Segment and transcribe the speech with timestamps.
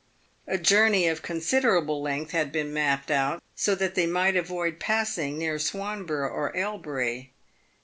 [0.47, 5.37] A journey of considerable length had been mapped out so that they might avoid passing
[5.37, 7.33] near Swanborough or Elbury.